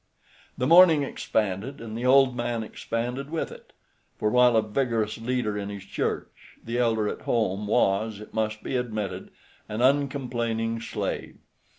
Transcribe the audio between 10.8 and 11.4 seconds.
slave.